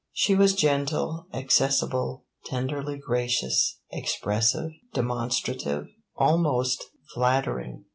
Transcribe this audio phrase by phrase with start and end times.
[0.13, 7.85] She was gentle, accessible, tenderly gracious, expressive, demonstrative, almost flattering.